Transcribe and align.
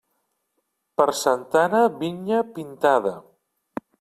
Per 1.01 1.07
Santa 1.19 1.61
Anna, 1.65 1.83
vinya 2.01 2.41
pintada. 2.57 3.15